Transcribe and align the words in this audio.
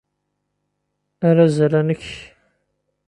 Arazal-a 1.27 1.81
nnek. 1.85 2.05